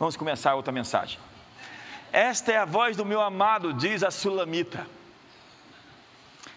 [0.00, 1.18] Vamos começar outra mensagem.
[2.10, 4.86] Esta é a voz do meu amado, diz a Sulamita.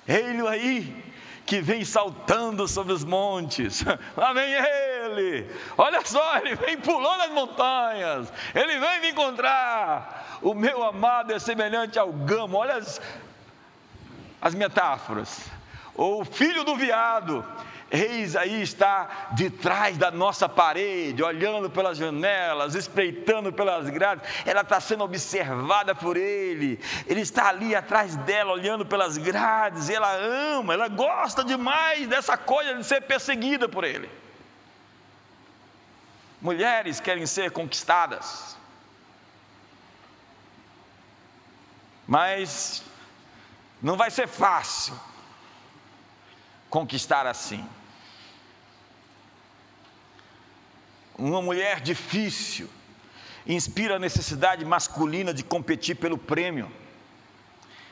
[0.08, 1.14] Ele aí
[1.46, 3.84] que vem saltando sobre os montes.
[4.16, 5.52] Lá vem ele.
[5.78, 8.32] Olha só, ele vem pulando as montanhas.
[8.56, 10.40] Ele vem me encontrar.
[10.42, 12.56] O meu amado é semelhante ao gamo.
[12.56, 13.02] Olha as,
[14.42, 15.52] as metáforas.
[15.94, 17.46] O filho do veado
[17.96, 24.62] Eis aí está de trás da nossa parede, olhando pelas janelas, espreitando pelas grades, ela
[24.62, 30.12] está sendo observada por ele, ele está ali atrás dela, olhando pelas grades, e ela
[30.12, 34.10] ama, ela gosta demais dessa coisa de ser perseguida por ele.
[36.42, 38.58] Mulheres querem ser conquistadas,
[42.08, 42.84] mas
[43.80, 45.00] não vai ser fácil
[46.72, 47.64] conquistar assim.
[51.18, 52.70] Uma mulher difícil,
[53.46, 56.72] inspira a necessidade masculina de competir pelo prêmio,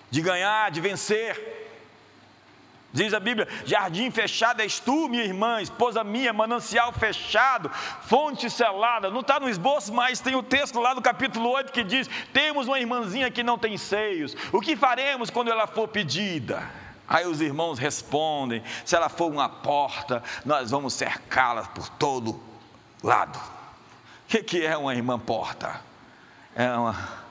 [0.10, 1.60] de ganhar, de vencer.
[2.94, 7.72] Diz a Bíblia: jardim fechado és tu, minha irmã, esposa minha, manancial fechado,
[8.04, 9.10] fonte selada.
[9.10, 12.68] Não está no esboço, mas tem o texto lá do capítulo 8 que diz: temos
[12.68, 16.70] uma irmãzinha que não tem seios, o que faremos quando ela for pedida?
[17.08, 22.51] Aí os irmãos respondem: se ela for uma porta, nós vamos cercá-la por todo
[23.02, 23.40] lado.
[24.26, 25.82] O que, é uma irmã porta?
[26.56, 27.22] É uma.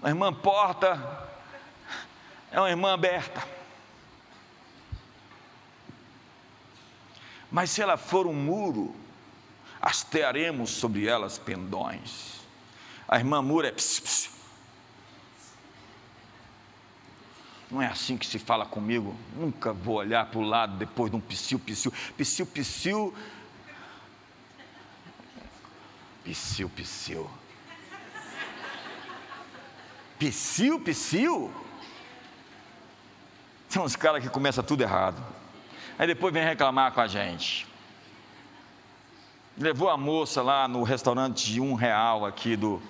[0.00, 1.28] Uma irmã porta
[2.50, 3.42] é uma irmã aberta.
[7.50, 8.94] Mas se ela for um muro,
[9.80, 12.40] hastearemos sobre elas pendões.
[13.08, 14.30] A irmã muro é pss, pss,
[17.70, 19.14] Não é assim que se fala comigo.
[19.36, 23.14] Nunca vou olhar para o lado depois de um psiu, psiu, psiu, psiu.
[26.24, 27.30] Psiu, psiu.
[30.18, 31.52] Psiu, psiu.
[33.68, 35.22] Tem uns caras que começam tudo errado.
[35.98, 37.66] Aí depois vem reclamar com a gente.
[39.58, 42.80] Levou a moça lá no restaurante de um real aqui do,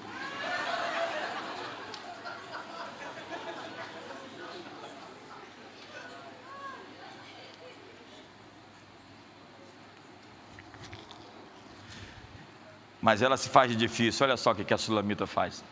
[13.08, 14.26] mas ela se faz de difícil.
[14.26, 15.64] Olha só o que a sulamita faz.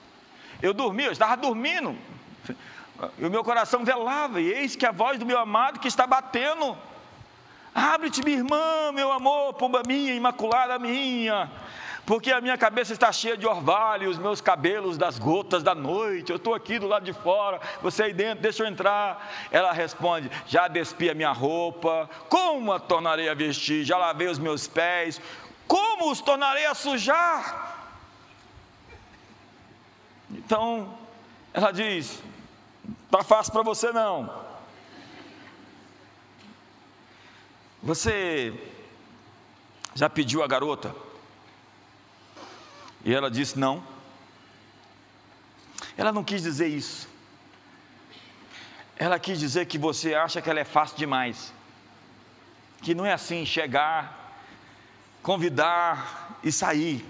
[0.63, 1.95] Eu dormi, eu estava dormindo,
[3.19, 6.07] e o meu coração velava, e eis que a voz do meu amado que está
[6.07, 6.75] batendo.
[7.75, 11.51] Abre-te, minha irmã, meu amor, pomba minha, imaculada minha,
[12.07, 16.31] porque a minha cabeça está cheia de orvalho, os meus cabelos das gotas da noite.
[16.31, 19.31] Eu estou aqui do lado de fora, você aí dentro, deixa eu entrar.
[19.51, 23.85] Ela responde: Já despi a minha roupa, como a tornarei a vestir?
[23.85, 25.21] Já lavei os meus pés,
[25.67, 27.77] como os tornarei a sujar?
[30.31, 30.97] Então,
[31.53, 32.23] ela diz:
[33.05, 34.45] está fácil para você não.
[37.83, 38.53] Você
[39.95, 40.95] já pediu a garota?
[43.05, 43.83] E ela disse: não.
[45.97, 47.09] Ela não quis dizer isso.
[48.97, 51.53] Ela quis dizer que você acha que ela é fácil demais.
[52.83, 54.26] Que não é assim chegar
[55.27, 57.05] convidar e sair.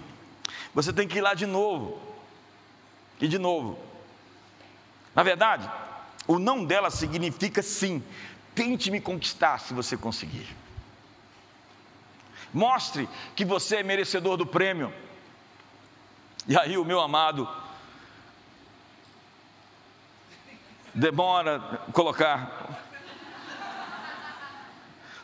[0.72, 2.00] Você tem que ir lá de novo.
[3.20, 3.78] E de novo.
[5.14, 5.70] Na verdade,
[6.26, 8.02] o não dela significa sim.
[8.54, 10.48] Tente me conquistar se você conseguir.
[12.54, 14.90] Mostre que você é merecedor do prêmio.
[16.48, 17.46] E aí, o meu amado,
[20.94, 21.60] demora
[21.92, 22.75] colocar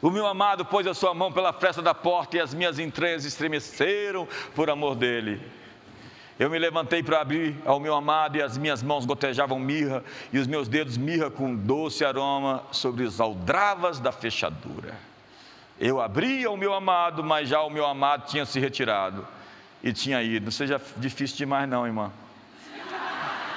[0.03, 3.25] o meu amado pôs a sua mão pela fresta da porta e as minhas entranhas
[3.25, 5.41] estremeceram por amor dele.
[6.39, 10.03] Eu me levantei para abrir ao meu amado e as minhas mãos gotejavam mirra
[10.33, 14.95] e os meus dedos mirra com doce aroma sobre as aldravas da fechadura.
[15.79, 19.25] Eu abri ao meu amado, mas já o meu amado tinha se retirado
[19.85, 20.47] e tinha ido.
[20.47, 22.11] Não seja difícil demais não, irmã.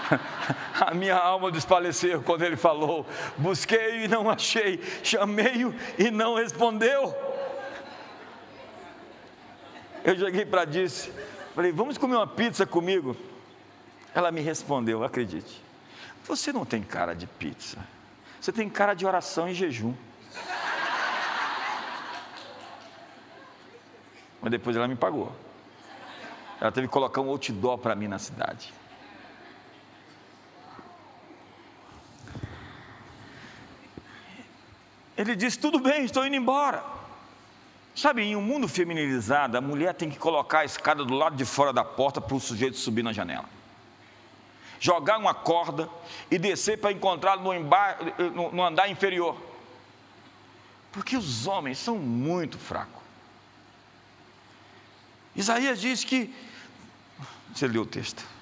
[0.81, 3.05] A minha alma desfaleceu quando ele falou:
[3.37, 7.15] Busquei e não achei, chamei-o e não respondeu.
[10.03, 11.13] Eu cheguei para disse,
[11.53, 13.15] falei: Vamos comer uma pizza comigo?
[14.13, 15.63] Ela me respondeu: Acredite,
[16.25, 17.77] você não tem cara de pizza,
[18.39, 19.93] você tem cara de oração e jejum.
[24.41, 25.31] Mas depois ela me pagou.
[26.59, 28.73] Ela teve que colocar um outdoor para mim na cidade.
[35.17, 36.83] Ele disse: Tudo bem, estou indo embora.
[37.95, 41.45] Sabe, em um mundo feminilizado, a mulher tem que colocar a escada do lado de
[41.45, 43.45] fora da porta para o sujeito subir na janela.
[44.79, 45.89] Jogar uma corda
[46.29, 47.41] e descer para encontrá-lo
[48.33, 49.37] no, no andar inferior.
[50.91, 53.01] Porque os homens são muito fracos.
[55.33, 56.33] Isaías diz que.
[57.53, 58.34] Você leu o texto.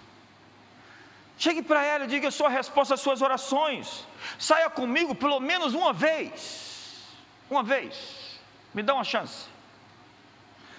[1.43, 4.07] Chegue para ela e diga: Eu sou a resposta às suas orações.
[4.39, 7.03] Saia comigo pelo menos uma vez.
[7.49, 8.39] Uma vez.
[8.73, 9.47] Me dá uma chance.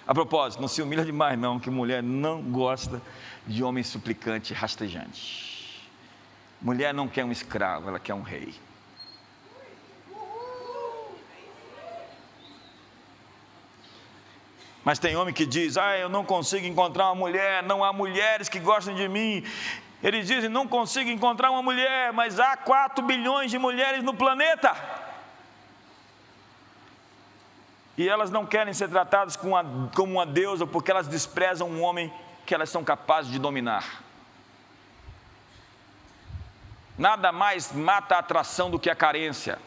[0.06, 3.02] A propósito, não se humilha demais, não, que mulher não gosta
[3.46, 5.86] de homem suplicante e rastejante.
[6.62, 8.54] Mulher não quer um escravo, ela quer um rei.
[14.82, 18.48] Mas tem homem que diz: Ah, eu não consigo encontrar uma mulher, não há mulheres
[18.48, 19.44] que gostam de mim.
[20.04, 24.76] Eles dizem: Não consigo encontrar uma mulher, mas há 4 bilhões de mulheres no planeta.
[27.96, 29.54] E elas não querem ser tratadas como
[30.04, 32.12] uma, deusa porque elas desprezam um homem
[32.44, 34.02] que elas são capazes de dominar.
[36.98, 39.58] Nada mais mata a atração do que a carência.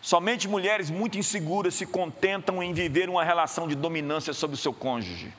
[0.00, 4.72] Somente mulheres muito inseguras se contentam em viver uma relação de dominância sobre o seu
[4.72, 5.34] cônjuge.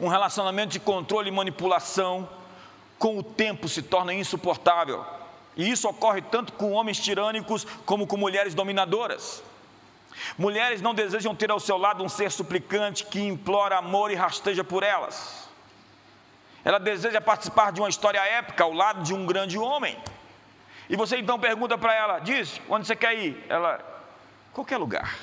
[0.00, 2.28] Um relacionamento de controle e manipulação,
[2.98, 5.04] com o tempo se torna insuportável.
[5.56, 9.42] E isso ocorre tanto com homens tirânicos como com mulheres dominadoras.
[10.36, 14.64] Mulheres não desejam ter ao seu lado um ser suplicante que implora amor e rasteja
[14.64, 15.48] por elas.
[16.64, 19.96] Ela deseja participar de uma história épica ao lado de um grande homem.
[20.88, 23.44] E você então pergunta para ela: diz, onde você quer ir?
[23.48, 23.80] Ela,
[24.52, 25.16] qualquer lugar.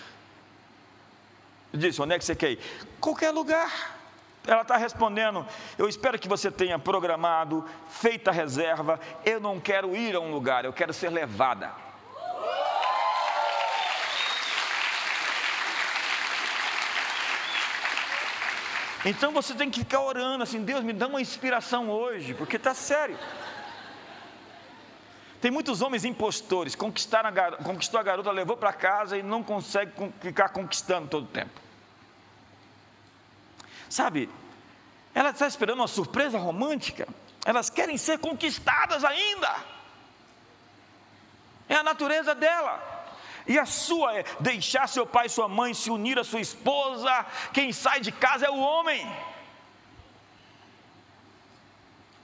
[1.74, 2.60] Disse, onde é que você quer ir?
[3.00, 3.95] Qualquer lugar.
[4.48, 5.46] Ela está respondendo:
[5.78, 9.00] Eu espero que você tenha programado, feita a reserva.
[9.24, 11.72] Eu não quero ir a um lugar, eu quero ser levada.
[19.06, 22.74] Então você tem que ficar orando assim: Deus, me dá uma inspiração hoje, porque está
[22.74, 23.18] sério.
[25.40, 26.76] Tem muitos homens impostores,
[27.14, 31.28] a garota, conquistou a garota, levou para casa e não consegue ficar conquistando todo o
[31.28, 31.65] tempo.
[33.90, 34.30] Sabe,
[35.14, 37.08] ela está esperando uma surpresa romântica,
[37.46, 39.56] elas querem ser conquistadas ainda.
[41.70, 42.94] É a natureza dela.
[43.48, 47.26] E a sua é deixar seu pai e sua mãe se unir à sua esposa.
[47.54, 49.06] Quem sai de casa é o homem.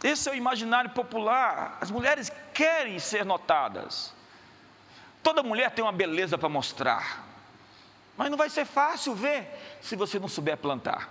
[0.04, 1.78] Esse é o imaginário popular.
[1.80, 4.14] As mulheres querem ser notadas.
[5.22, 7.24] Toda mulher tem uma beleza para mostrar.
[8.18, 9.48] Mas não vai ser fácil ver
[9.81, 11.07] se você não souber plantar.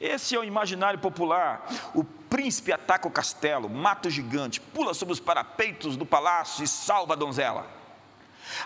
[0.00, 1.66] Esse é o imaginário popular.
[1.94, 6.68] O príncipe ataca o castelo, mata o gigante, pula sobre os parapeitos do palácio e
[6.68, 7.66] salva a donzela.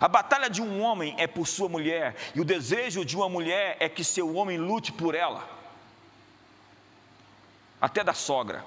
[0.01, 3.77] A batalha de um homem é por sua mulher, e o desejo de uma mulher
[3.81, 5.53] é que seu homem lute por ela
[7.81, 8.65] até da sogra.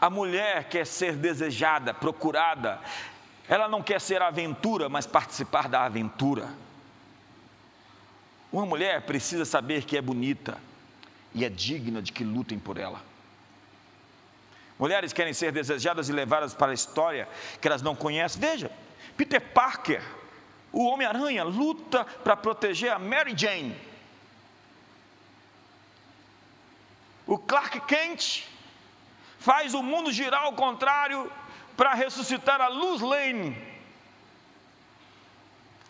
[0.00, 2.80] A mulher quer ser desejada, procurada,
[3.48, 6.48] ela não quer ser aventura, mas participar da aventura.
[8.52, 10.58] Uma mulher precisa saber que é bonita
[11.34, 13.02] e é digna de que lutem por ela.
[14.78, 17.28] Mulheres querem ser desejadas e levadas para a história
[17.60, 18.40] que elas não conhecem.
[18.40, 18.70] Veja,
[19.16, 20.02] Peter Parker,
[20.72, 23.74] o Homem-Aranha, luta para proteger a Mary Jane
[27.26, 28.44] O Clark Kent
[29.38, 31.30] faz o mundo girar ao contrário
[31.76, 33.56] para ressuscitar a Luz Lane.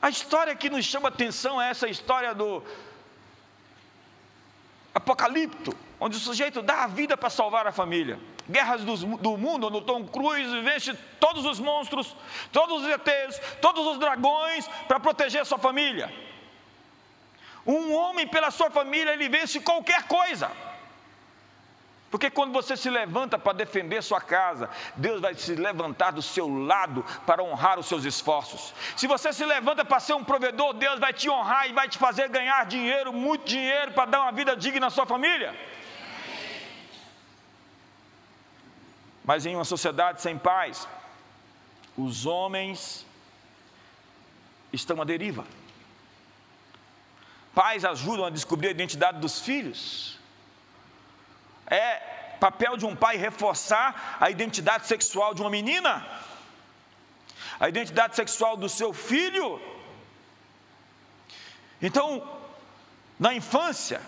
[0.03, 2.61] A história que nos chama atenção é essa história do
[4.93, 8.19] Apocalipto, onde o sujeito dá a vida para salvar a família.
[8.51, 12.17] Guerras do, do mundo, onde o Tom Cruise vence todos os monstros,
[12.51, 16.13] todos os ETs, todos os dragões para proteger a sua família.
[17.65, 20.51] Um homem pela sua família, ele vence qualquer coisa.
[22.13, 26.47] Porque quando você se levanta para defender sua casa, Deus vai se levantar do seu
[26.47, 28.75] lado para honrar os seus esforços.
[28.95, 31.97] Se você se levanta para ser um provedor, Deus vai te honrar e vai te
[31.97, 35.59] fazer ganhar dinheiro, muito dinheiro, para dar uma vida digna à sua família.
[39.25, 40.87] Mas em uma sociedade sem paz,
[41.97, 43.07] os homens
[44.71, 45.47] estão à deriva.
[47.55, 50.21] Pais ajudam a descobrir a identidade dos filhos
[51.73, 56.07] é papel de um pai reforçar a identidade sexual de uma menina?
[57.59, 59.61] A identidade sexual do seu filho?
[61.81, 62.07] Então,
[63.19, 64.01] na infância,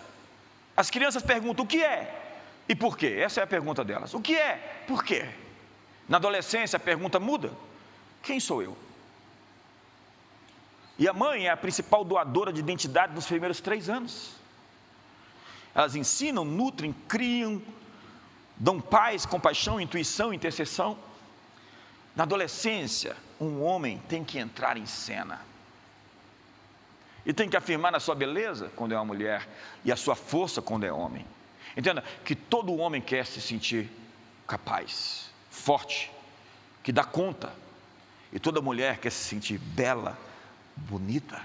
[0.76, 2.22] as crianças perguntam o que é
[2.68, 3.18] e por quê?
[3.18, 4.14] Essa é a pergunta delas.
[4.14, 4.84] O que é?
[4.86, 5.28] Por quê?
[6.08, 7.52] Na adolescência, a pergunta muda:
[8.22, 8.76] quem sou eu?
[10.98, 14.43] E a mãe é a principal doadora de identidade nos primeiros três anos.
[15.74, 17.60] Elas ensinam, nutrem, criam,
[18.56, 20.96] dão paz, compaixão, intuição, intercessão.
[22.14, 25.40] Na adolescência, um homem tem que entrar em cena.
[27.26, 29.48] E tem que afirmar a sua beleza quando é uma mulher
[29.84, 31.26] e a sua força quando é homem.
[31.76, 33.90] Entenda que todo homem quer se sentir
[34.46, 36.12] capaz, forte,
[36.82, 37.52] que dá conta.
[38.32, 40.18] E toda mulher quer se sentir bela,
[40.76, 41.40] bonita.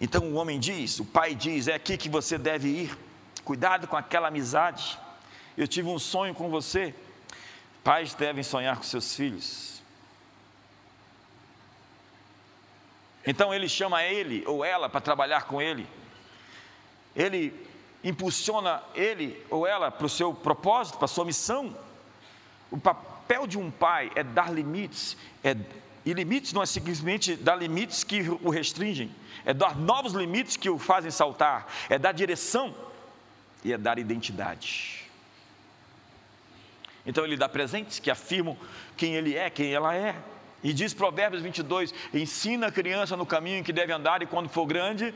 [0.00, 2.98] Então o homem diz, o pai diz: é aqui que você deve ir.
[3.44, 4.98] Cuidado com aquela amizade.
[5.56, 6.94] Eu tive um sonho com você.
[7.84, 9.82] Pais devem sonhar com seus filhos.
[13.26, 15.86] Então ele chama ele ou ela para trabalhar com ele.
[17.14, 17.54] Ele
[18.02, 21.76] impulsiona ele ou ela para o seu propósito, para a sua missão.
[22.70, 25.54] O papel de um pai é dar limites, é,
[26.04, 29.10] e limites não é simplesmente dar limites que o restringem,
[29.44, 32.74] é dar novos limites que o fazem saltar, é dar direção
[33.64, 35.04] e é dar identidade.
[37.04, 38.56] Então ele dá presentes que afirmam
[38.96, 40.14] quem ele é, quem ela é.
[40.62, 44.48] E diz Provérbios 22: ensina a criança no caminho em que deve andar, e quando
[44.48, 45.14] for grande,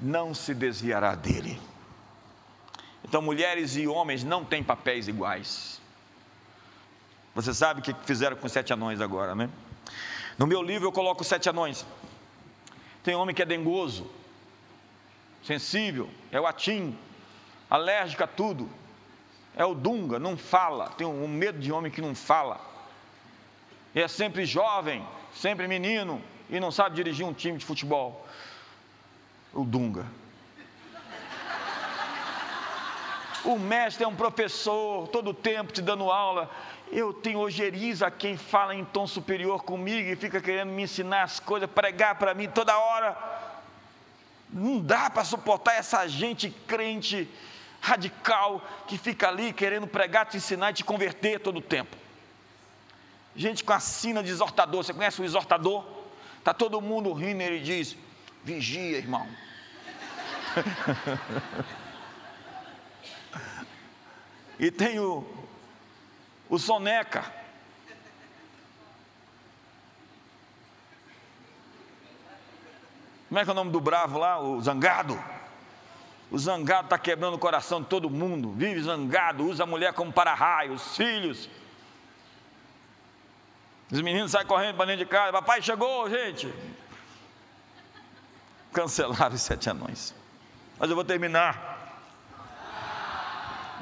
[0.00, 1.60] não se desviará dele.
[3.04, 5.80] Então, mulheres e homens não têm papéis iguais.
[7.34, 9.48] Você sabe o que fizeram com sete anões agora, né?
[10.38, 11.84] No meu livro eu coloco sete anões.
[13.02, 14.10] Tem homem que é dengoso,
[15.42, 16.96] sensível, é o atim,
[17.68, 18.68] alérgico a tudo.
[19.56, 20.90] É o dunga, não fala.
[20.90, 22.60] Tem um medo de homem que não fala.
[23.94, 25.04] E é sempre jovem,
[25.34, 28.26] sempre menino e não sabe dirigir um time de futebol.
[29.52, 30.06] O dunga.
[33.44, 36.50] O mestre é um professor, todo o tempo te dando aula.
[36.92, 41.22] Eu tenho ojeriza a quem fala em tom superior comigo e fica querendo me ensinar
[41.22, 43.16] as coisas, pregar para mim toda hora.
[44.50, 47.28] Não dá para suportar essa gente crente
[47.80, 51.96] radical que fica ali querendo pregar, te ensinar e te converter todo o tempo.
[53.34, 55.84] Gente com a sina de exortador, você conhece o exortador?
[56.38, 57.96] Está todo mundo rindo e ele diz:
[58.44, 59.26] Vigia, irmão.
[64.60, 65.26] e tem o,
[66.50, 67.24] o soneca.
[73.26, 74.38] Como é que é o nome do bravo lá?
[74.38, 75.18] O zangado.
[76.30, 80.12] O zangado está quebrando o coração de todo mundo, vive zangado, usa a mulher como
[80.12, 81.48] para-raio, os filhos.
[83.90, 86.52] Os meninos saem correndo para dentro de casa, papai chegou, gente.
[88.72, 90.14] Cancelaram os sete anões.
[90.78, 91.79] Mas eu vou terminar.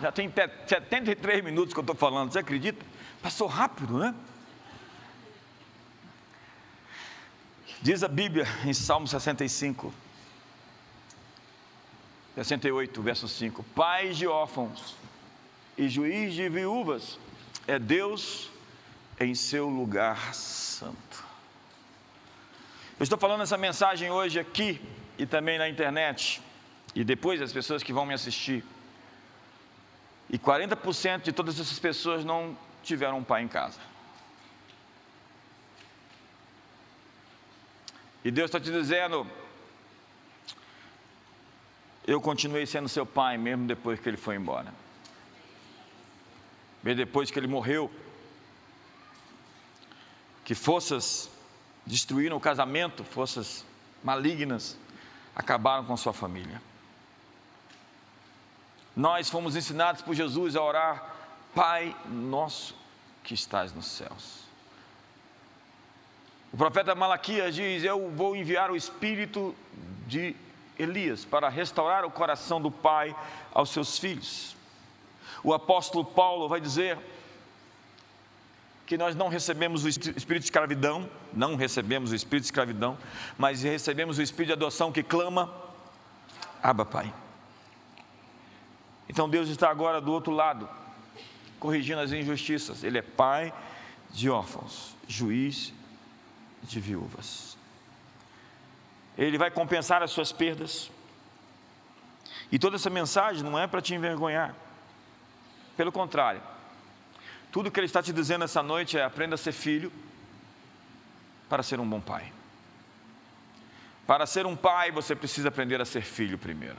[0.01, 0.33] Já tem
[0.67, 2.85] 73 minutos que eu estou falando, você acredita?
[3.21, 4.15] Passou rápido, né?
[7.83, 9.93] Diz a Bíblia em Salmo 65,
[12.35, 14.97] 68, verso 5: Pais de órfãos
[15.77, 17.19] e juiz de viúvas
[17.67, 18.51] é Deus
[19.21, 21.25] em seu lugar santo.
[22.99, 24.81] Eu estou falando essa mensagem hoje aqui
[25.17, 26.41] e também na internet,
[26.95, 28.65] e depois as pessoas que vão me assistir.
[30.31, 33.81] E 40% de todas essas pessoas não tiveram um pai em casa.
[38.25, 39.27] E Deus está te dizendo:
[42.07, 44.73] eu continuei sendo seu pai, mesmo depois que ele foi embora.
[46.83, 47.91] Mesmo depois que ele morreu,
[50.45, 51.31] que forças
[51.85, 53.65] destruíram o casamento, forças
[54.03, 54.79] malignas,
[55.35, 56.63] acabaram com sua família.
[58.99, 61.15] Nós fomos ensinados por Jesus a orar,
[61.55, 62.75] Pai nosso
[63.23, 64.41] que estás nos céus.
[66.53, 69.55] O profeta Malaquias diz: Eu vou enviar o espírito
[70.09, 70.35] de
[70.77, 73.15] Elias para restaurar o coração do pai
[73.55, 74.57] aos seus filhos.
[75.45, 76.99] O apóstolo Paulo vai dizer
[78.85, 82.99] que nós não recebemos o espírito de escravidão, não recebemos o espírito de escravidão,
[83.39, 85.55] mas recebemos o espírito de adoção que clama:
[86.61, 87.15] Abba, Pai.
[89.09, 90.69] Então Deus está agora do outro lado,
[91.59, 92.85] corrigindo as injustiças.
[92.85, 93.53] Ele é pai
[94.11, 95.73] de órfãos, juiz
[96.63, 97.57] de viúvas.
[99.17, 100.91] Ele vai compensar as suas perdas.
[102.53, 104.55] E toda essa mensagem não é para te envergonhar.
[105.77, 106.41] Pelo contrário,
[107.51, 109.93] tudo que ele está te dizendo essa noite é: aprenda a ser filho
[111.49, 112.33] para ser um bom pai.
[114.07, 116.77] Para ser um pai, você precisa aprender a ser filho primeiro.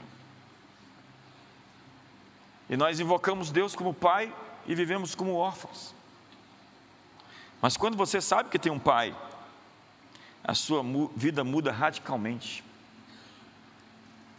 [2.70, 4.32] E nós invocamos Deus como pai
[4.64, 5.92] e vivemos como órfãos.
[7.60, 9.14] Mas quando você sabe que tem um pai,
[10.44, 10.80] a sua
[11.16, 12.62] vida muda radicalmente.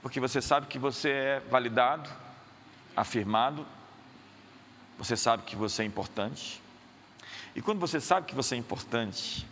[0.02, 2.10] Porque você sabe que você é validado,
[2.96, 3.68] afirmado,
[4.98, 6.62] você sabe que você é importante.
[7.54, 9.46] E quando você sabe que você é importante,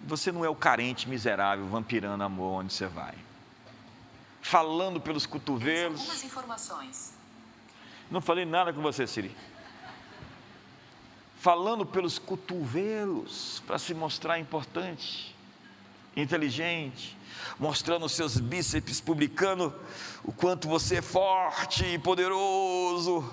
[0.00, 3.14] você não é o carente miserável, vampirando amor onde você vai.
[4.40, 6.00] Falando pelos cotovelos.
[6.00, 7.23] Algumas informações.
[8.14, 9.34] Não falei nada com você, Siri.
[11.36, 15.34] Falando pelos cotovelos para se mostrar importante,
[16.16, 17.18] inteligente,
[17.58, 19.74] mostrando seus bíceps, publicando
[20.22, 23.28] o quanto você é forte e poderoso.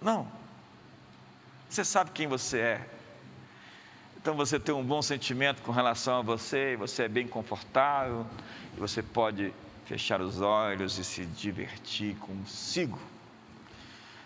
[0.00, 0.26] Não.
[1.68, 2.88] Você sabe quem você é.
[4.16, 8.26] Então você tem um bom sentimento com relação a você, você é bem confortável,
[8.78, 9.52] você pode
[9.84, 12.98] fechar os olhos e se divertir consigo,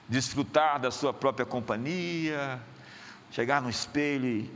[0.09, 2.61] desfrutar da sua própria companhia,
[3.31, 4.51] chegar no espelho e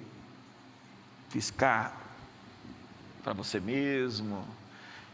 [1.30, 1.96] piscar
[3.22, 4.46] para você mesmo.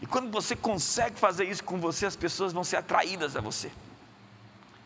[0.01, 3.71] E quando você consegue fazer isso com você, as pessoas vão ser atraídas a você.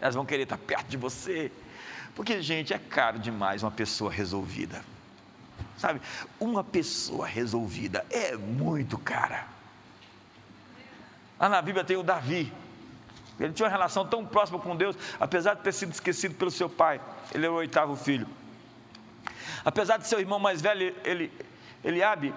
[0.01, 1.53] Elas vão querer estar perto de você.
[2.15, 4.83] Porque, gente, é caro demais uma pessoa resolvida.
[5.77, 6.01] Sabe?
[6.41, 9.47] Uma pessoa resolvida é muito cara.
[11.43, 12.53] Lá na Bíblia tem o Davi.
[13.41, 16.71] Ele tinha uma relação tão próxima com Deus, apesar de ter sido esquecido pelo seu
[16.71, 17.01] pai.
[17.35, 18.29] Ele é o oitavo filho.
[19.65, 21.33] Apesar de seu irmão mais velho, ele,
[21.83, 22.33] Eliabe,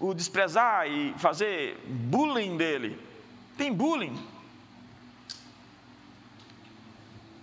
[0.00, 3.00] o desprezar e fazer bullying dele.
[3.56, 4.20] Tem bullying.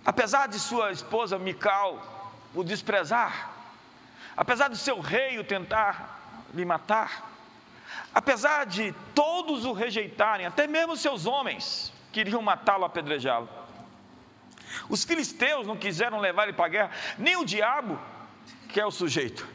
[0.04, 3.50] Apesar de sua esposa Mical o desprezar,
[4.36, 6.20] apesar do seu rei o tentar
[6.52, 7.35] lhe matar,
[8.16, 13.46] Apesar de todos o rejeitarem, até mesmo seus homens queriam matá-lo, apedrejá-lo.
[14.88, 18.00] Os filisteus não quiseram levar ele para a guerra, nem o diabo,
[18.70, 19.46] que é o sujeito.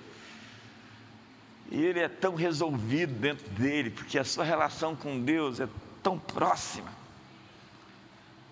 [1.71, 5.67] E ele é tão resolvido dentro dele, porque a sua relação com Deus é
[6.04, 6.91] tão próxima.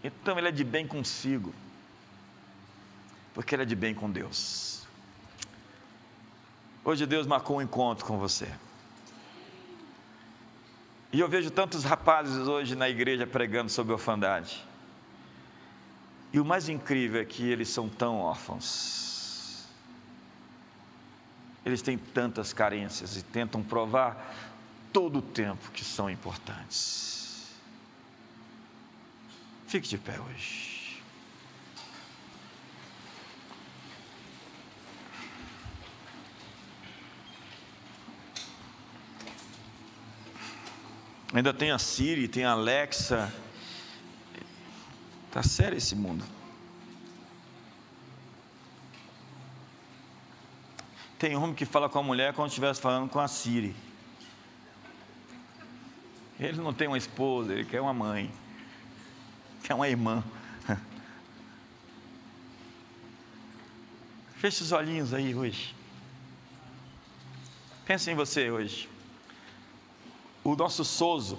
[0.04, 1.54] Então ele é de bem consigo,
[3.36, 4.88] porque ele é de bem com Deus.
[6.84, 8.52] Hoje Deus marcou um encontro com você.
[11.12, 14.64] E eu vejo tantos rapazes hoje na igreja pregando sobre orfandade.
[16.32, 19.68] E o mais incrível é que eles são tão órfãos.
[21.66, 24.36] Eles têm tantas carências e tentam provar
[24.94, 27.50] todo o tempo que são importantes.
[29.68, 30.69] Fique de pé hoje.
[41.34, 43.32] Ainda tem a Siri, tem a Alexa.
[45.32, 46.26] Tá sério esse mundo.
[51.20, 53.76] Tem homem que fala com a mulher como se estivesse falando com a Siri.
[56.40, 58.32] Ele não tem uma esposa, ele quer uma mãe,
[59.62, 60.24] quer uma irmã.
[64.38, 65.76] Feche os olhinhos aí hoje.
[67.86, 68.90] Pense em você hoje.
[70.50, 71.38] O nosso Soso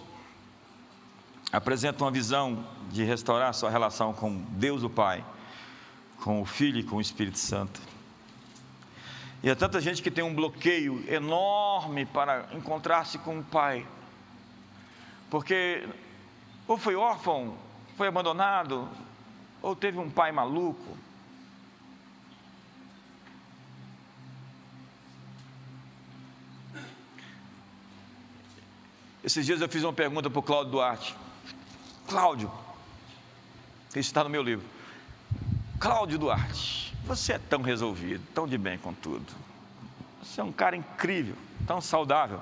[1.50, 5.24] apresenta uma visão de restaurar sua relação com Deus o Pai,
[6.22, 7.80] com o Filho e com o Espírito Santo.
[9.42, 13.84] E há tanta gente que tem um bloqueio enorme para encontrar-se com o Pai,
[15.28, 15.88] porque
[16.68, 17.56] ou foi órfão,
[17.96, 18.88] foi abandonado,
[19.60, 20.96] ou teve um pai maluco,
[29.30, 31.14] Esses dias eu fiz uma pergunta para o Cláudio Duarte.
[32.08, 32.50] Cláudio,
[33.90, 34.66] isso está no meu livro.
[35.78, 39.32] Cláudio Duarte, você é tão resolvido, tão de bem com tudo.
[40.20, 42.40] Você é um cara incrível, tão saudável.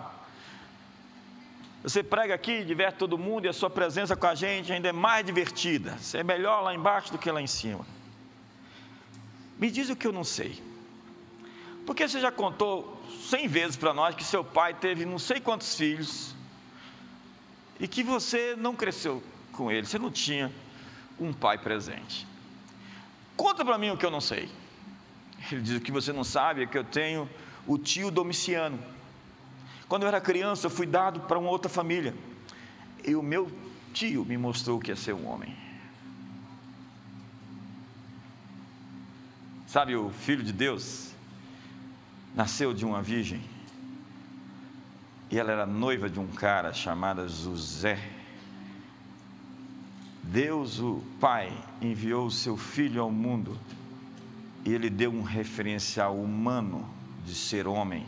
[1.83, 4.92] Você prega aqui, diverte todo mundo e a sua presença com a gente ainda é
[4.92, 5.94] mais divertida.
[5.98, 7.85] Você é melhor lá embaixo do que lá em cima.
[9.59, 10.62] Me diz o que eu não sei.
[11.85, 12.98] Porque você já contou
[13.29, 16.38] cem vezes para nós que seu pai teve não sei quantos filhos
[17.79, 20.53] e que você não cresceu com ele, você não tinha
[21.19, 22.27] um pai presente.
[23.37, 24.51] Conta para mim o que eu não sei.
[25.51, 27.29] Ele diz: O que você não sabe é que eu tenho
[27.67, 28.79] o tio Domiciano.
[29.88, 32.14] Quando eu era criança, eu fui dado para uma outra família.
[33.05, 33.51] E o meu
[33.95, 35.57] tio me mostrou o que é ser um homem.
[39.67, 41.12] Sabe, o filho de Deus
[42.35, 43.43] nasceu de uma virgem
[45.31, 47.99] e ela era noiva de um cara chamado José.
[50.23, 53.59] Deus, o Pai, enviou o seu Filho ao mundo
[54.64, 56.88] e ele deu um referencial humano
[57.25, 58.07] de ser homem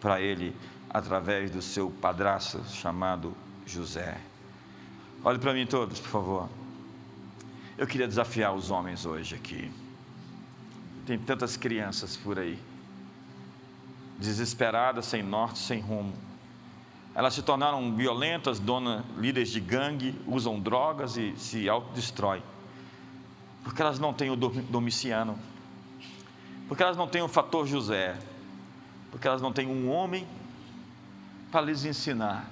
[0.00, 0.54] para ele
[0.90, 4.18] através do seu padrasto chamado José.
[5.24, 6.48] Olhe para mim todos, por favor.
[7.76, 9.70] Eu queria desafiar os homens hoje aqui.
[11.06, 12.58] Tem tantas crianças por aí,
[14.18, 16.27] desesperadas, sem norte, sem rumo.
[17.18, 22.44] Elas se tornaram violentas, donas, líderes de gangue, usam drogas e se autodestroem.
[23.64, 25.36] Porque elas não têm o domiciano.
[26.68, 28.16] Porque elas não têm o fator José.
[29.10, 30.28] Porque elas não têm um homem
[31.50, 32.48] para lhes ensinar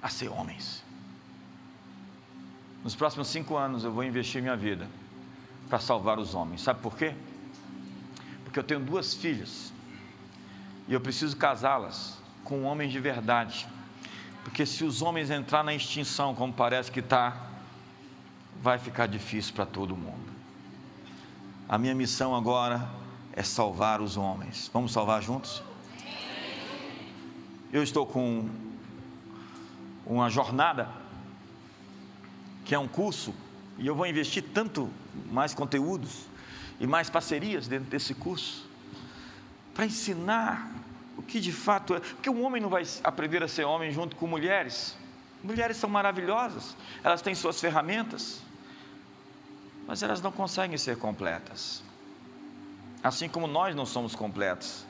[0.00, 0.84] a ser homens.
[2.84, 4.88] Nos próximos cinco anos eu vou investir minha vida
[5.68, 6.62] para salvar os homens.
[6.62, 7.16] Sabe por quê?
[8.44, 9.72] Porque eu tenho duas filhas
[10.86, 13.66] e eu preciso casá-las com homens de verdade.
[14.44, 17.48] Porque se os homens entrar na extinção, como parece que está,
[18.62, 20.32] vai ficar difícil para todo mundo.
[21.68, 22.88] A minha missão agora
[23.32, 24.70] é salvar os homens.
[24.72, 25.62] Vamos salvar juntos?
[27.72, 28.48] Eu estou com
[30.06, 30.88] uma jornada,
[32.64, 33.34] que é um curso,
[33.76, 34.88] e eu vou investir tanto
[35.32, 36.26] mais conteúdos
[36.78, 38.68] e mais parcerias dentro desse curso,
[39.74, 40.75] para ensinar
[41.16, 42.00] o que de fato é.
[42.00, 44.96] Porque um homem não vai aprender a ser homem junto com mulheres.
[45.42, 48.42] Mulheres são maravilhosas, elas têm suas ferramentas,
[49.86, 51.82] mas elas não conseguem ser completas.
[53.02, 54.84] Assim como nós não somos completos.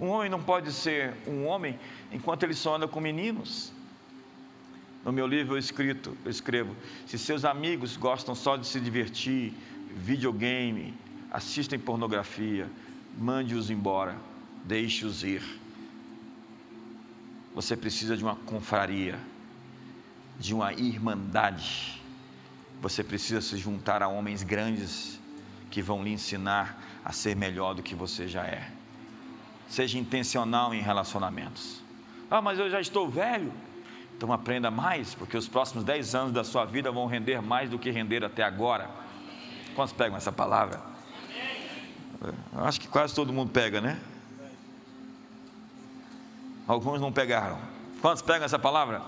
[0.00, 1.78] Um homem não pode ser um homem
[2.10, 3.70] enquanto ele só anda com meninos.
[5.04, 6.74] No meu livro eu, escrito, eu escrevo:
[7.06, 9.52] se seus amigos gostam só de se divertir,
[9.94, 10.94] videogame,
[11.30, 12.70] assistem pornografia,
[13.18, 14.16] mande-os embora
[14.64, 15.42] deixe-os ir.
[17.54, 19.18] Você precisa de uma confraria,
[20.38, 22.00] de uma irmandade.
[22.80, 25.18] Você precisa se juntar a homens grandes
[25.70, 28.70] que vão lhe ensinar a ser melhor do que você já é.
[29.68, 31.82] Seja intencional em relacionamentos.
[32.30, 33.52] Ah, mas eu já estou velho.
[34.16, 37.78] Então aprenda mais, porque os próximos 10 anos da sua vida vão render mais do
[37.78, 38.90] que render até agora.
[39.74, 40.80] Quantos pegam essa palavra?
[42.54, 43.98] Acho que quase todo mundo pega, né?
[46.70, 47.58] Alguns não pegaram.
[48.00, 49.02] Quantos pegam essa palavra?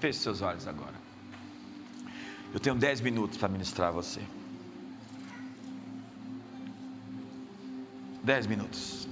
[0.00, 0.94] Feche seus olhos agora.
[2.54, 4.22] Eu tenho dez minutos para ministrar a você.
[8.22, 9.06] Dez minutos.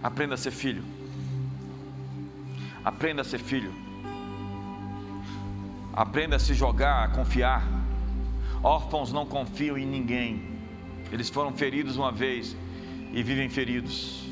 [0.00, 0.84] Aprenda a ser filho.
[2.84, 3.74] Aprenda a ser filho.
[5.92, 7.64] Aprenda a se jogar, a confiar.
[8.62, 10.60] Órfãos não confiam em ninguém.
[11.10, 12.56] Eles foram feridos uma vez
[13.12, 14.24] e vivem feridos.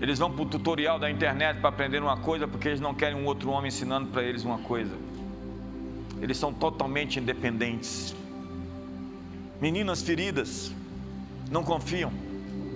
[0.00, 3.16] Eles vão para o tutorial da internet para aprender uma coisa porque eles não querem
[3.16, 4.94] um outro homem ensinando para eles uma coisa.
[6.20, 8.14] Eles são totalmente independentes.
[9.60, 10.72] Meninas feridas,
[11.50, 12.12] não confiam,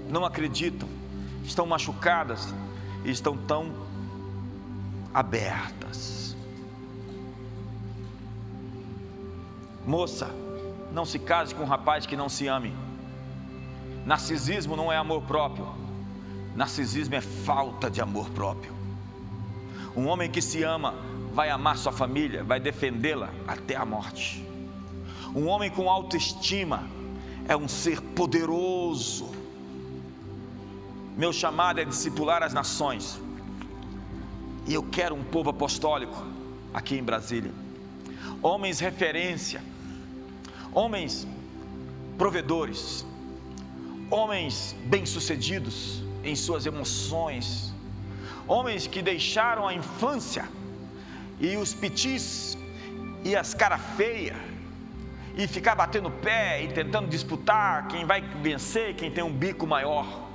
[0.09, 0.89] não acreditam,
[1.45, 2.55] estão machucadas
[3.05, 3.73] e estão tão
[5.13, 6.37] abertas.
[9.87, 10.31] Moça,
[10.93, 12.88] não se case com um rapaz que não se ame.
[14.09, 15.69] Narcisismo não é amor próprio.
[16.57, 18.73] Narcisismo é falta de amor próprio.
[19.95, 20.95] Um homem que se ama
[21.35, 24.43] vai amar sua família, vai defendê-la até a morte.
[25.37, 26.89] Um homem com autoestima
[27.47, 29.31] é um ser poderoso.
[31.15, 33.21] Meu chamado é discipular as nações.
[34.67, 36.17] E eu quero um povo apostólico
[36.73, 37.53] aqui em Brasília.
[38.41, 39.63] Homens referência,
[40.73, 41.29] homens
[42.17, 43.05] provedores,
[44.11, 47.75] homens bem-sucedidos em suas emoções,
[48.47, 50.49] homens que deixaram a infância
[51.39, 52.57] e os pitis
[53.25, 54.35] e as cara feia
[55.37, 60.27] e ficar batendo pé e tentando disputar quem vai vencer, quem tem um bico maior.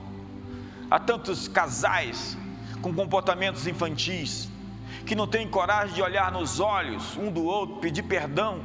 [0.89, 2.37] Há tantos casais
[2.81, 4.47] com comportamentos infantis
[5.05, 8.61] que não têm coragem de olhar nos olhos um do outro, pedir perdão,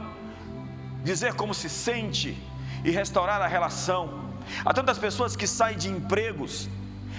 [1.02, 2.36] dizer como se sente
[2.84, 4.27] e restaurar a relação
[4.64, 6.68] Há tantas pessoas que saem de empregos,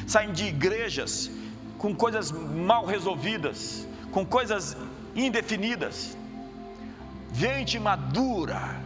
[0.08, 1.32] saem de igrejas
[1.78, 4.76] com coisas mal resolvidas, com coisas
[5.16, 6.18] indefinidas.
[7.34, 8.78] Gente madura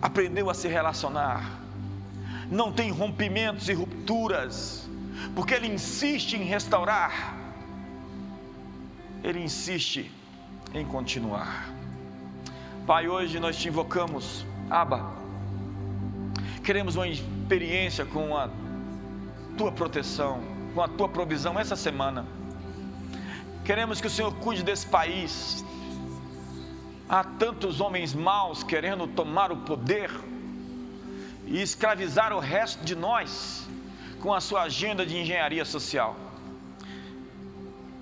[0.00, 1.60] aprendeu a se relacionar,
[2.50, 4.88] não tem rompimentos e rupturas,
[5.34, 7.34] porque ele insiste em restaurar,
[9.22, 10.10] ele insiste
[10.74, 11.68] em continuar.
[12.86, 15.23] Pai, hoje nós te invocamos, Abba
[16.64, 18.48] Queremos uma experiência com a
[19.58, 20.40] tua proteção,
[20.74, 22.24] com a tua provisão essa semana.
[23.66, 25.62] Queremos que o Senhor cuide desse país.
[27.06, 30.10] Há tantos homens maus querendo tomar o poder
[31.46, 33.68] e escravizar o resto de nós
[34.22, 36.16] com a sua agenda de engenharia social.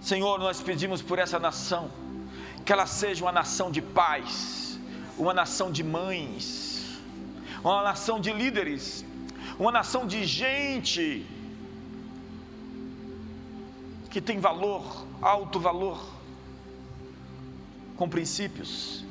[0.01, 1.91] Senhor, nós pedimos por essa nação,
[2.65, 4.79] que ela seja uma nação de paz,
[5.19, 6.72] uma nação de mães,
[7.65, 9.05] uma nação de líderes,
[9.59, 11.27] uma nação de gente
[14.11, 16.05] que tem valor, alto valor,
[17.97, 19.05] com princípios,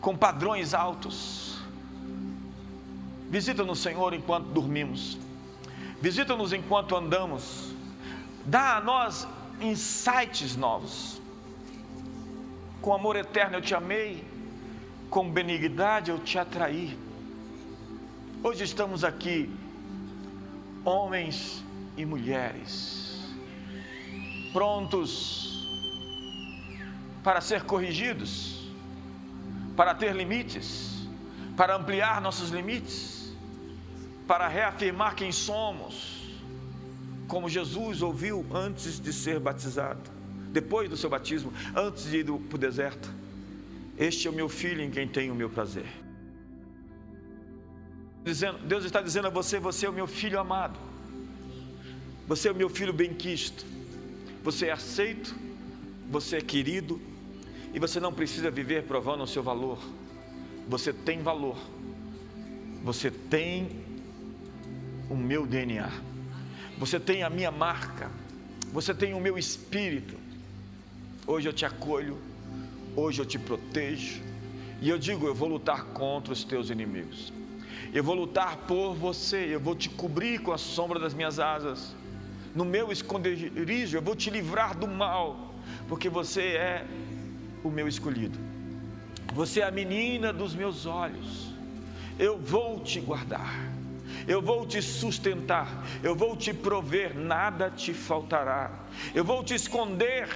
[0.00, 1.58] com padrões altos.
[3.30, 5.18] Visita-nos, Senhor, enquanto dormimos,
[6.00, 7.74] visita-nos enquanto andamos,
[8.44, 9.26] dá a nós
[9.60, 11.20] insights novos.
[12.82, 14.24] Com amor eterno eu te amei,
[15.08, 17.05] com benignidade eu te atraí.
[18.48, 19.50] Hoje estamos aqui,
[20.84, 21.64] homens
[21.96, 23.18] e mulheres,
[24.52, 25.66] prontos
[27.24, 28.70] para ser corrigidos,
[29.76, 31.08] para ter limites,
[31.56, 33.34] para ampliar nossos limites,
[34.28, 36.30] para reafirmar quem somos
[37.26, 40.08] como Jesus ouviu antes de ser batizado,
[40.52, 43.12] depois do seu batismo, antes de ir para o deserto:
[43.98, 46.05] Este é o meu filho em quem tenho o meu prazer.
[48.26, 50.78] Dizendo, Deus está dizendo a você: Você é o meu filho amado,
[52.28, 53.64] você é o meu filho bem-quisto,
[54.44, 55.34] você é aceito,
[56.10, 57.00] você é querido,
[57.72, 59.78] e você não precisa viver provando o seu valor.
[60.68, 61.56] Você tem valor,
[62.82, 63.86] você tem
[65.08, 65.90] o meu DNA
[66.78, 68.10] você tem a minha marca,
[68.72, 70.14] você tem o meu espírito.
[71.26, 72.18] Hoje eu te acolho,
[72.94, 74.20] hoje eu te protejo,
[74.80, 77.32] e eu digo: eu vou lutar contra os teus inimigos,
[77.92, 81.94] eu vou lutar por você, eu vou te cobrir com a sombra das minhas asas,
[82.54, 85.54] no meu esconderijo, eu vou te livrar do mal,
[85.88, 86.86] porque você é
[87.62, 88.38] o meu escolhido,
[89.34, 91.52] você é a menina dos meus olhos,
[92.18, 93.76] eu vou te guardar
[94.26, 98.70] eu vou te sustentar, eu vou te prover, nada te faltará,
[99.14, 100.28] eu vou te esconder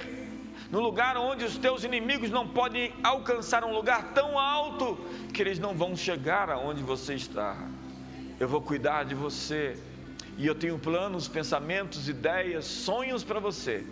[0.71, 4.97] no lugar onde os teus inimigos não podem alcançar um lugar tão alto
[5.33, 7.57] que eles não vão chegar aonde você está.
[8.39, 9.77] Eu vou cuidar de você
[10.37, 13.85] e eu tenho planos, pensamentos, ideias, sonhos para você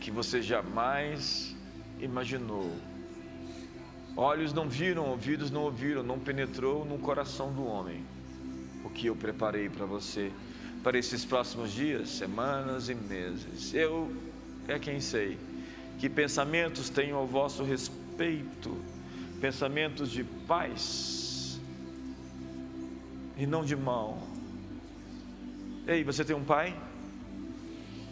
[0.00, 1.56] que você jamais
[1.98, 2.70] imaginou.
[4.16, 8.06] Olhos não viram, ouvidos não ouviram, não penetrou no coração do homem
[8.84, 10.30] o que eu preparei para você
[10.84, 13.74] para esses próximos dias, semanas e meses.
[13.74, 14.14] Eu
[14.68, 15.36] é quem sei
[15.98, 18.76] que pensamentos tenho ao vosso respeito,
[19.40, 21.60] pensamentos de paz
[23.36, 24.18] e não de mal.
[25.86, 26.76] Ei, você tem um pai?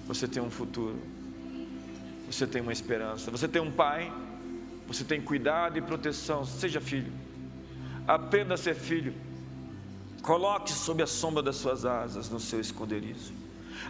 [0.06, 0.98] Você tem um futuro.
[2.26, 3.30] Você tem uma esperança.
[3.30, 4.12] Você tem um pai?
[4.86, 6.44] Você tem cuidado e proteção.
[6.44, 7.12] Seja filho.
[8.06, 9.14] Aprenda a ser filho
[10.22, 13.32] Coloque sob a sombra das suas asas no seu esconderijo.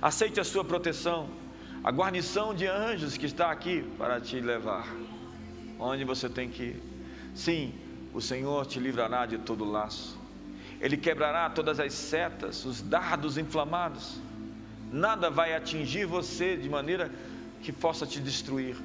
[0.01, 1.29] Aceite a sua proteção,
[1.83, 4.87] a guarnição de anjos que está aqui para te levar
[5.79, 6.83] onde você tem que ir.
[7.35, 7.75] Sim,
[8.15, 10.19] o Senhor te livrará de todo laço.
[10.81, 14.21] Ele quebrará todas as setas, os dardos inflamados.
[14.93, 17.11] Nada vai atingir você de maneira
[17.63, 18.77] que possa te destruir.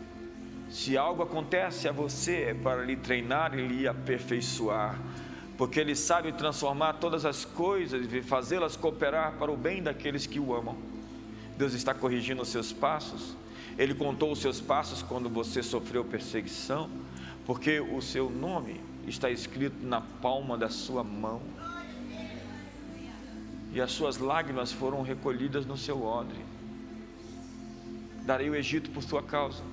[0.69, 4.99] Se algo acontece a você, é para lhe treinar e lhe aperfeiçoar
[5.57, 10.39] porque Ele sabe transformar todas as coisas e fazê-las cooperar para o bem daqueles que
[10.39, 10.77] o amam.
[11.58, 13.36] Deus está corrigindo os seus passos,
[13.78, 16.89] Ele contou os seus passos quando você sofreu perseguição,
[17.46, 21.41] porque o seu nome está escrito na palma da sua mão,
[23.74, 26.39] e as suas lágrimas foram recolhidas no seu odre.
[28.24, 29.63] Darei o Egito por sua causa,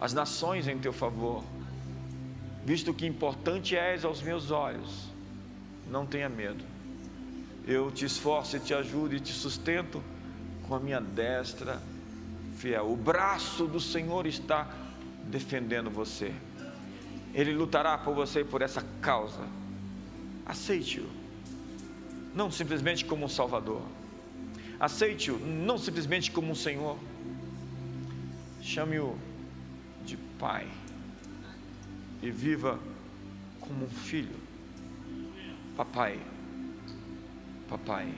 [0.00, 1.44] as nações em teu favor.
[2.64, 5.08] Visto que importante és aos meus olhos,
[5.88, 6.64] não tenha medo.
[7.66, 10.02] Eu te esforço e te ajudo e te sustento
[10.66, 11.80] com a minha destra
[12.56, 12.90] fiel.
[12.90, 14.68] O braço do Senhor está
[15.24, 16.32] defendendo você.
[17.34, 19.46] Ele lutará por você e por essa causa.
[20.44, 21.08] Aceite-o.
[22.34, 23.82] Não simplesmente como um Salvador.
[24.78, 26.98] Aceite-o não simplesmente como um Senhor.
[28.62, 29.16] Chame-o
[30.04, 30.68] de Pai
[32.22, 32.78] e viva
[33.60, 34.36] como um filho.
[35.76, 36.18] Papai,
[37.68, 38.12] papai,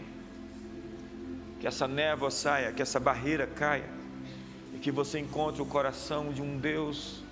[1.60, 3.90] que essa névoa saia, que essa barreira caia
[4.74, 7.22] e que você encontre o coração de um Deus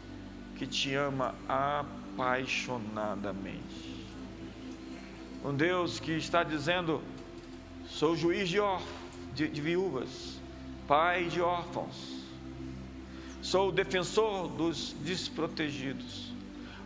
[0.56, 4.04] que te ama apaixonadamente.
[5.44, 7.02] Um Deus que está dizendo:
[7.86, 8.56] sou juiz de
[9.34, 10.40] de, de viúvas,
[10.88, 12.16] pai de órfãos.
[13.42, 16.32] Sou o defensor dos desprotegidos.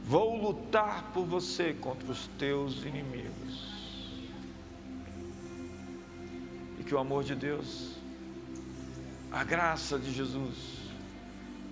[0.04, 3.69] Vou lutar por você contra os teus inimigos.
[6.90, 7.92] Que o amor de Deus,
[9.30, 10.56] a graça de Jesus,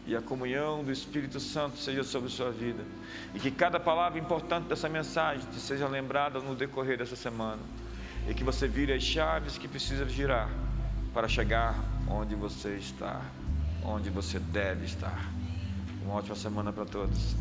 [0.07, 2.85] e a comunhão do Espírito Santo seja sobre sua vida.
[3.35, 7.61] E que cada palavra importante dessa mensagem te seja lembrada no decorrer dessa semana.
[8.29, 10.49] E que você vire as chaves que precisa girar
[11.13, 11.75] para chegar
[12.09, 13.21] onde você está,
[13.85, 15.33] onde você deve estar.
[16.05, 17.35] Uma ótima semana para todos.